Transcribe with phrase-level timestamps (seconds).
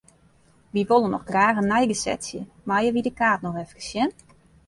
[0.73, 4.11] Wy wolle noch graach in neigesetsje, meie wy de kaart noch efkes sjen?